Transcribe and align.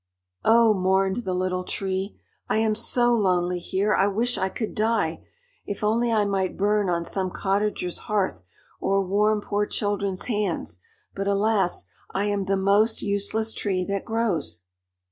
"Oh," 0.43 0.73
mourned 0.73 1.17
the 1.25 1.33
Little 1.35 1.63
Tree, 1.63 2.19
"I 2.49 2.57
am 2.57 2.73
so 2.73 3.13
lonely 3.13 3.59
here! 3.59 3.93
I 3.93 4.07
wish 4.07 4.35
I 4.35 4.49
could 4.49 4.73
die. 4.73 5.23
If 5.67 5.83
only 5.83 6.11
I 6.11 6.25
might 6.25 6.57
burn 6.57 6.89
on 6.89 7.05
some 7.05 7.29
cottager's 7.29 7.99
hearth 8.09 8.43
or 8.79 9.05
warm 9.05 9.41
poor 9.41 9.67
children's 9.67 10.25
hands; 10.25 10.79
but 11.13 11.27
alas, 11.27 11.85
I 12.11 12.25
am 12.25 12.45
the 12.45 12.57
most 12.57 13.03
useless 13.03 13.53
tree 13.53 13.83
that 13.89 14.03
grows!" 14.03 14.63